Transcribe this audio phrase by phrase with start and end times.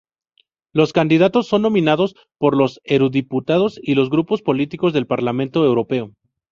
[0.73, 6.09] Los candidatos son nominados por los eurodiputados y los grupos políticos del Parlamento Europeo.